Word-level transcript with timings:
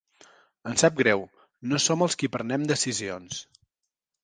Ens 0.71 0.83
sap 0.85 0.95
greu, 1.01 1.21
no 1.73 1.81
som 1.87 2.05
els 2.07 2.19
qui 2.23 2.31
prenem 2.39 2.67
decisions. 2.75 3.41